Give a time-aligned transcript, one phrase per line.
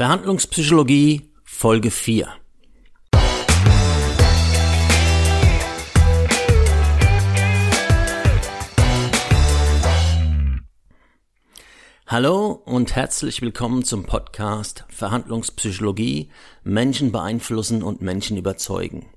[0.00, 2.26] Verhandlungspsychologie Folge 4
[12.06, 16.30] Hallo und herzlich willkommen zum Podcast Verhandlungspsychologie
[16.64, 19.10] Menschen beeinflussen und Menschen überzeugen.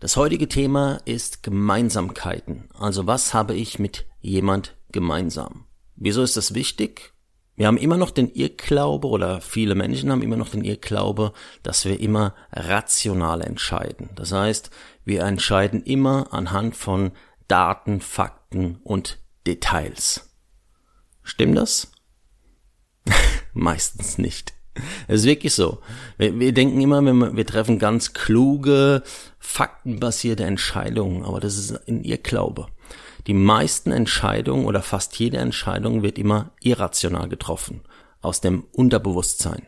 [0.00, 2.68] Das heutige Thema ist Gemeinsamkeiten.
[2.76, 5.66] Also was habe ich mit jemand gemeinsam?
[5.94, 7.15] Wieso ist das wichtig?
[7.56, 11.86] Wir haben immer noch den Irrglaube oder viele Menschen haben immer noch den Irrglaube, dass
[11.86, 14.10] wir immer rational entscheiden.
[14.14, 14.70] Das heißt,
[15.04, 17.12] wir entscheiden immer anhand von
[17.48, 20.28] Daten, Fakten und Details.
[21.22, 21.90] Stimmt das?
[23.54, 24.52] Meistens nicht.
[25.08, 25.78] Es ist wirklich so.
[26.18, 29.02] Wir, wir denken immer, wir, wir treffen ganz kluge,
[29.38, 32.66] faktenbasierte Entscheidungen, aber das ist ein Irrglaube.
[33.26, 37.82] Die meisten Entscheidungen oder fast jede Entscheidung wird immer irrational getroffen,
[38.20, 39.66] aus dem Unterbewusstsein.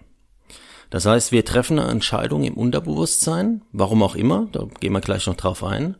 [0.90, 5.26] Das heißt, wir treffen eine Entscheidung im Unterbewusstsein, warum auch immer, da gehen wir gleich
[5.26, 5.96] noch drauf ein,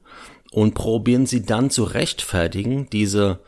[0.51, 3.41] und probieren sie dann zu rechtfertigen, diese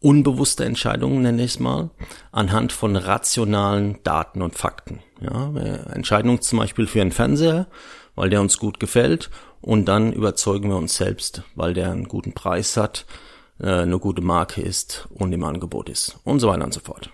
[0.00, 1.90] unbewusste Entscheidung, nenne ich es mal,
[2.32, 5.00] anhand von rationalen Daten und Fakten.
[5.20, 5.54] Ja,
[5.92, 7.66] Entscheidung zum Beispiel für einen Fernseher,
[8.14, 9.30] weil der uns gut gefällt
[9.68, 13.04] und dann überzeugen wir uns selbst, weil der einen guten Preis hat,
[13.60, 17.10] äh, eine gute Marke ist und im Angebot ist und so weiter und so fort.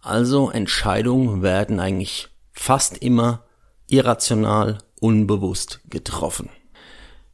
[0.00, 3.44] Also Entscheidungen werden eigentlich fast immer
[3.86, 6.48] irrational, unbewusst getroffen.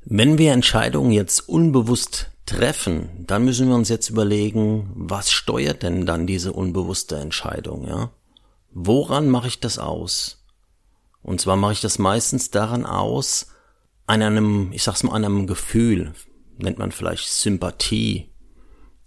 [0.05, 6.05] Wenn wir Entscheidungen jetzt unbewusst treffen, dann müssen wir uns jetzt überlegen, was steuert denn
[6.05, 8.11] dann diese unbewusste Entscheidung, ja?
[8.73, 10.45] Woran mache ich das aus?
[11.23, 13.47] Und zwar mache ich das meistens daran aus,
[14.11, 16.15] an einem, ich sag's mal, an einem Gefühl,
[16.59, 18.31] nennt man vielleicht Sympathie,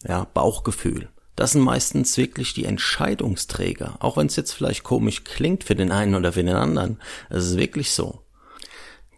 [0.08, 1.10] ja, Bauchgefühl.
[1.36, 5.92] Das sind meistens wirklich die Entscheidungsträger, auch wenn es jetzt vielleicht komisch klingt für den
[5.92, 7.02] einen oder für den anderen.
[7.30, 8.22] Es ist wirklich so.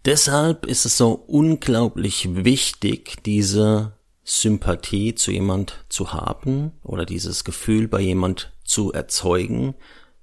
[0.06, 7.88] Deshalb ist es so unglaublich wichtig, diese Sympathie zu jemand zu haben oder dieses Gefühl
[7.88, 9.76] bei jemand zu erzeugen,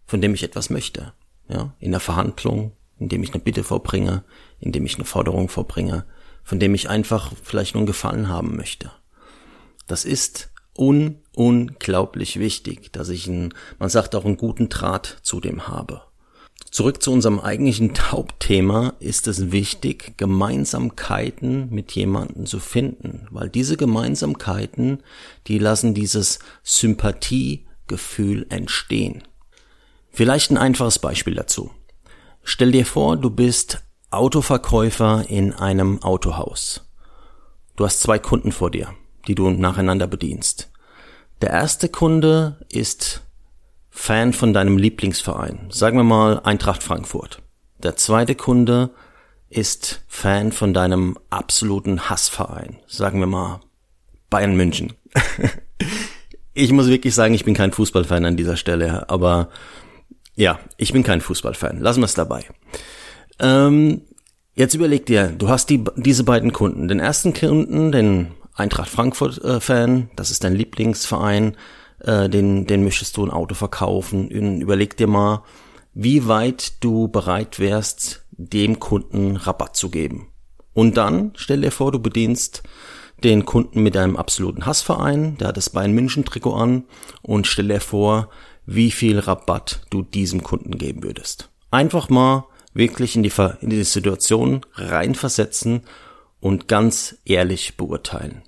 [0.06, 1.12] von dem ich etwas möchte.
[1.48, 4.24] Ja, in der Verhandlung, indem ich eine Bitte vorbringe,
[4.62, 6.06] indem ich eine Forderung vorbringe,
[6.42, 8.90] von dem ich einfach vielleicht nur einen Gefallen haben möchte.
[9.86, 15.40] Das ist un unglaublich wichtig, dass ich einen, man sagt auch einen guten Draht zu
[15.40, 16.02] dem habe.
[16.70, 23.76] Zurück zu unserem eigentlichen Hauptthema ist es wichtig, Gemeinsamkeiten mit jemandem zu finden, weil diese
[23.76, 25.02] Gemeinsamkeiten,
[25.48, 29.22] die lassen dieses Sympathiegefühl entstehen.
[30.10, 31.70] Vielleicht ein einfaches Beispiel dazu.
[32.44, 36.88] Stell dir vor, du bist Autoverkäufer in einem Autohaus.
[37.76, 38.88] Du hast zwei Kunden vor dir,
[39.26, 40.70] die du nacheinander bedienst.
[41.40, 43.22] Der erste Kunde ist
[43.90, 47.42] Fan von deinem Lieblingsverein, sagen wir mal Eintracht Frankfurt.
[47.82, 48.90] Der zweite Kunde
[49.50, 53.60] ist Fan von deinem absoluten Hassverein, sagen wir mal
[54.30, 54.94] Bayern München.
[56.54, 59.48] ich muss wirklich sagen, ich bin kein Fußballfan an dieser Stelle, aber
[60.34, 61.80] ja, ich bin kein Fußballfan.
[61.80, 62.46] Lassen wir es dabei.
[63.42, 64.02] Ähm,
[64.54, 66.88] jetzt überleg dir, du hast die, diese beiden Kunden.
[66.88, 71.56] Den ersten Kunden, den Eintracht Frankfurt-Fan, äh, das ist dein Lieblingsverein,
[72.00, 74.28] äh, den, den möchtest du ein Auto verkaufen.
[74.28, 75.42] Überleg dir mal,
[75.92, 80.28] wie weit du bereit wärst, dem Kunden Rabatt zu geben.
[80.72, 82.62] Und dann stell dir vor, du bedienst
[83.24, 86.84] den Kunden mit einem absoluten Hassverein, der hat das Bayern München Trikot an
[87.20, 88.30] und stell dir vor,
[88.66, 91.50] wie viel Rabatt du diesem Kunden geben würdest.
[91.70, 95.82] Einfach mal wirklich in die, in die Situation reinversetzen
[96.40, 98.42] und ganz ehrlich beurteilen.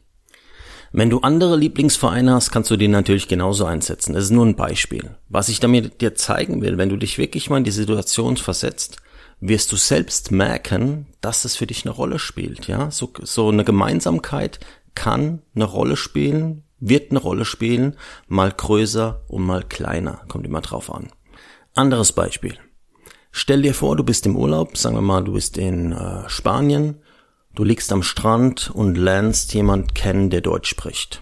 [0.92, 4.12] Wenn du andere Lieblingsvereine hast, kannst du die natürlich genauso einsetzen.
[4.12, 5.16] Das ist nur ein Beispiel.
[5.28, 8.98] Was ich damit dir zeigen will, wenn du dich wirklich mal in die Situation versetzt,
[9.40, 12.68] wirst du selbst merken, dass es für dich eine Rolle spielt.
[12.68, 14.60] Ja, so, so eine Gemeinsamkeit
[14.94, 17.96] kann eine Rolle spielen, wird eine Rolle spielen,
[18.28, 21.08] mal größer und mal kleiner, kommt immer drauf an.
[21.74, 22.56] Anderes Beispiel.
[23.36, 27.00] Stell dir vor, du bist im Urlaub, sagen wir mal, du bist in äh, Spanien,
[27.56, 31.20] du liegst am Strand und lernst jemand kennen, der Deutsch spricht.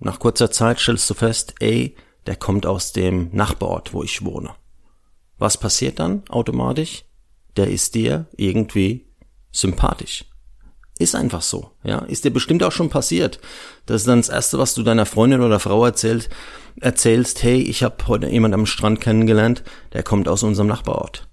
[0.00, 1.96] Nach kurzer Zeit stellst du fest, ey,
[2.26, 4.50] der kommt aus dem Nachbarort, wo ich wohne.
[5.38, 7.06] Was passiert dann automatisch?
[7.56, 9.06] Der ist dir irgendwie
[9.50, 10.26] sympathisch.
[10.98, 12.00] Ist einfach so, ja.
[12.00, 13.40] Ist dir bestimmt auch schon passiert.
[13.86, 16.28] Das ist dann das Erste, was du deiner Freundin oder Frau erzählt,
[16.82, 19.64] erzählst, hey, ich habe heute jemand am Strand kennengelernt,
[19.94, 21.29] der kommt aus unserem Nachbarort.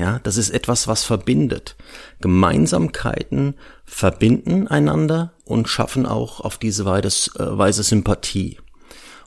[0.00, 1.76] Ja, das ist etwas, was verbindet.
[2.22, 3.52] Gemeinsamkeiten
[3.84, 8.56] verbinden einander und schaffen auch auf diese äh, Weise Sympathie.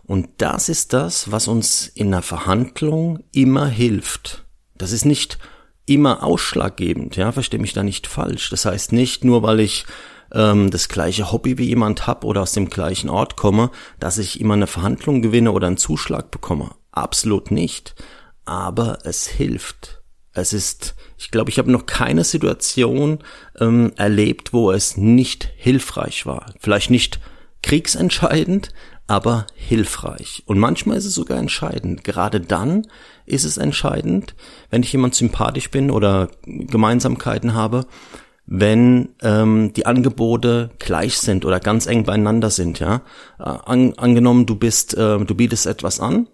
[0.03, 4.45] Und das ist das, was uns in der Verhandlung immer hilft.
[4.75, 5.37] Das ist nicht
[5.85, 8.49] immer ausschlaggebend, ja, verstehe mich da nicht falsch.
[8.49, 9.85] Das heißt nicht nur, weil ich
[10.33, 13.69] ähm, das gleiche Hobby wie jemand hab oder aus dem gleichen Ort komme,
[13.99, 16.71] dass ich immer eine Verhandlung gewinne oder einen Zuschlag bekomme.
[16.91, 17.93] Absolut nicht.
[18.43, 20.02] Aber es hilft.
[20.33, 23.19] Es ist, ich glaube, ich habe noch keine Situation
[23.59, 26.53] ähm, erlebt, wo es nicht hilfreich war.
[26.59, 27.19] Vielleicht nicht
[27.61, 28.69] kriegsentscheidend,
[29.07, 30.43] aber hilfreich.
[30.45, 32.03] Und manchmal ist es sogar entscheidend.
[32.03, 32.87] Gerade dann
[33.25, 34.33] ist es entscheidend,
[34.69, 37.85] wenn ich jemand sympathisch bin oder Gemeinsamkeiten habe,
[38.45, 42.79] wenn ähm, die Angebote gleich sind oder ganz eng beieinander sind.
[42.79, 43.01] Ja,
[43.39, 46.27] äh, an, angenommen, du bist, äh, du bietest etwas an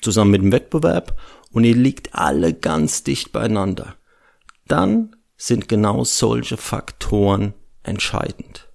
[0.00, 1.18] zusammen mit dem Wettbewerb
[1.50, 3.94] und ihr liegt alle ganz dicht beieinander.
[4.66, 8.68] Dann sind genau solche Faktoren entscheidend.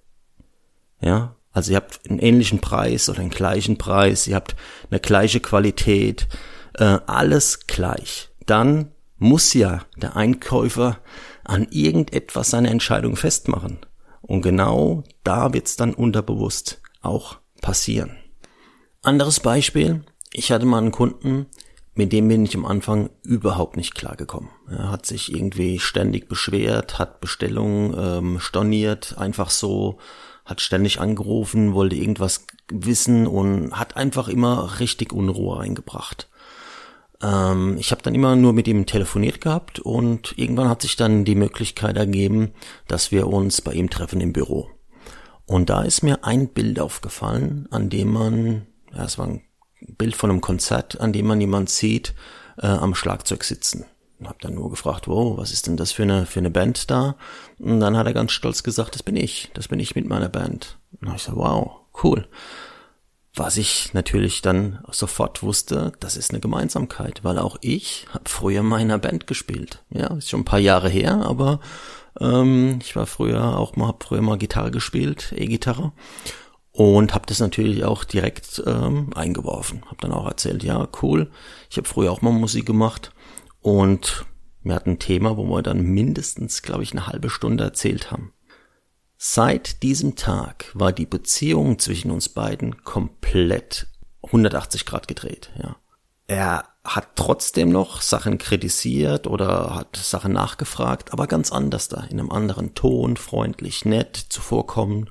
[1.00, 4.54] Ja, also ihr habt einen ähnlichen Preis oder einen gleichen Preis, ihr habt
[4.90, 6.28] eine gleiche Qualität,
[6.74, 8.30] äh, alles gleich.
[8.46, 10.98] Dann muss ja der Einkäufer
[11.44, 13.78] an irgendetwas seine Entscheidung festmachen.
[14.20, 18.16] Und genau da wird's dann unterbewusst auch passieren.
[19.02, 20.04] Anderes Beispiel.
[20.32, 21.46] Ich hatte mal einen Kunden,
[21.94, 24.50] mit dem bin ich am Anfang überhaupt nicht klargekommen.
[24.70, 29.98] Er hat sich irgendwie ständig beschwert, hat Bestellungen ähm, storniert, einfach so,
[30.44, 36.28] hat ständig angerufen, wollte irgendwas wissen und hat einfach immer richtig Unruhe reingebracht.
[37.20, 41.24] Ähm, ich habe dann immer nur mit ihm telefoniert gehabt und irgendwann hat sich dann
[41.24, 42.52] die Möglichkeit ergeben,
[42.86, 44.70] dass wir uns bei ihm treffen im Büro.
[45.46, 49.42] Und da ist mir ein Bild aufgefallen, an dem man, ja, es war ein
[49.80, 52.14] Bild von einem Konzert, an dem man jemand sieht,
[52.58, 53.84] äh, am Schlagzeug sitzen.
[54.18, 56.90] Und hab dann nur gefragt, wow, was ist denn das für eine, für eine Band
[56.90, 57.14] da?
[57.58, 60.28] Und dann hat er ganz stolz gesagt, das bin ich, das bin ich mit meiner
[60.28, 60.78] Band.
[61.00, 62.26] Und ich so, wow, cool.
[63.34, 68.64] Was ich natürlich dann sofort wusste, das ist eine Gemeinsamkeit, weil auch ich habe früher
[68.64, 69.84] meiner Band gespielt.
[69.90, 71.60] Ja, ist schon ein paar Jahre her, aber
[72.20, 75.92] ähm, ich war früher auch mal, hab früher mal Gitarre gespielt, E-Gitarre
[76.78, 79.82] und habe das natürlich auch direkt ähm, eingeworfen.
[79.86, 81.28] Habe dann auch erzählt, ja cool,
[81.68, 83.10] ich habe früher auch mal Musik gemacht
[83.60, 84.24] und
[84.62, 88.32] wir hatten ein Thema, wo wir dann mindestens, glaube ich, eine halbe Stunde erzählt haben.
[89.16, 93.88] Seit diesem Tag war die Beziehung zwischen uns beiden komplett
[94.22, 95.74] 180 Grad gedreht, ja.
[96.28, 102.20] Er hat trotzdem noch Sachen kritisiert oder hat Sachen nachgefragt, aber ganz anders da, in
[102.20, 105.10] einem anderen Ton, freundlich, nett, zuvorkommen.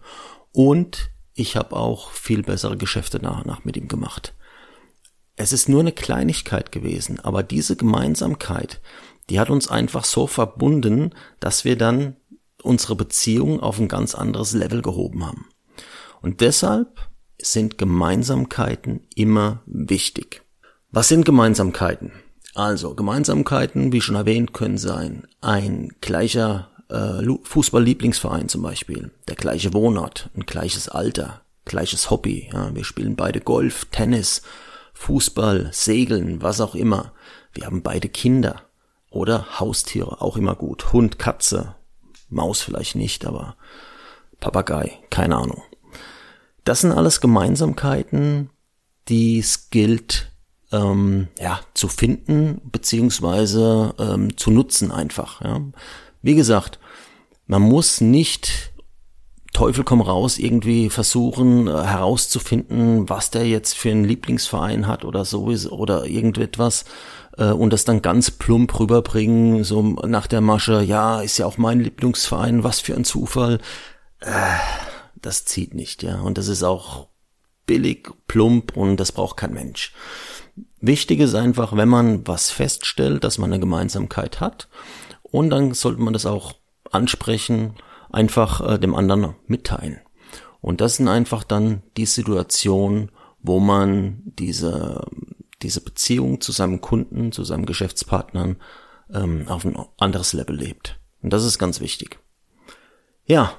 [0.54, 4.34] Und ich habe auch viel bessere Geschäfte nach, nach mit ihm gemacht.
[5.36, 8.82] Es ist nur eine Kleinigkeit gewesen, aber diese Gemeinsamkeit,
[9.30, 12.16] die hat uns einfach so verbunden, dass wir dann
[12.64, 15.46] unsere Beziehung auf ein ganz anderes Level gehoben haben.
[16.22, 17.08] Und deshalb
[17.40, 20.42] sind Gemeinsamkeiten immer wichtig.
[20.90, 22.14] Was sind Gemeinsamkeiten?
[22.56, 29.74] Also Gemeinsamkeiten, wie schon erwähnt, können sein ein gleicher äh, Fußball-Lieblingsverein zum Beispiel, der gleiche
[29.74, 32.50] Wohnort, ein gleiches Alter, gleiches Hobby.
[32.52, 34.42] Ja, wir spielen beide Golf, Tennis,
[34.94, 37.14] Fußball, Segeln, was auch immer.
[37.54, 38.64] Wir haben beide Kinder
[39.10, 40.94] oder Haustiere, auch immer gut.
[40.94, 41.76] Hund, Katze,
[42.30, 43.56] Maus vielleicht nicht, aber
[44.40, 45.64] Papagei, keine Ahnung.
[46.64, 48.50] Das sind alles Gemeinsamkeiten,
[49.08, 50.32] die es gilt
[50.72, 55.42] ähm, ja, zu finden beziehungsweise ähm, zu nutzen einfach.
[55.42, 55.62] Ja.
[56.28, 56.78] Wie gesagt,
[57.46, 58.74] man muss nicht
[59.54, 65.24] Teufel komm raus irgendwie versuchen äh, herauszufinden, was der jetzt für einen Lieblingsverein hat oder
[65.24, 66.84] so oder irgendetwas,
[67.38, 71.58] äh, und das dann ganz plump rüberbringen, so nach der Masche, ja, ist ja auch
[71.58, 73.60] mein Lieblingsverein, was für ein Zufall.
[74.20, 74.58] Äh,
[75.16, 76.20] das zieht nicht, ja.
[76.20, 77.08] Und das ist auch
[77.66, 79.94] billig, plump und das braucht kein Mensch.
[80.82, 84.68] Wichtig ist einfach, wenn man was feststellt, dass man eine Gemeinsamkeit hat,
[85.32, 86.54] und dann sollte man das auch
[86.92, 87.76] ansprechen,
[88.10, 90.00] einfach äh, dem anderen mitteilen.
[90.62, 95.06] Und das sind einfach dann die Situationen, wo man diese
[95.62, 98.58] diese Beziehung zu seinem Kunden, zu seinem Geschäftspartnern
[99.14, 101.00] ähm, auf ein anderes Level lebt.
[101.22, 102.20] Und das ist ganz wichtig.
[103.26, 103.54] Ja,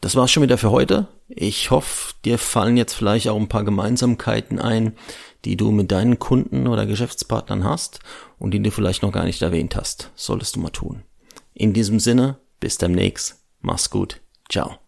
[0.00, 1.08] das war's schon wieder für heute.
[1.28, 4.96] Ich hoffe, dir fallen jetzt vielleicht auch ein paar Gemeinsamkeiten ein,
[5.44, 8.00] die du mit deinen Kunden oder Geschäftspartnern hast
[8.42, 10.10] und die du vielleicht noch gar nicht erwähnt hast.
[10.16, 11.04] Solltest du mal tun.
[11.54, 13.36] In diesem Sinne, bis demnächst.
[13.60, 14.20] Mach's gut.
[14.50, 14.81] Ciao.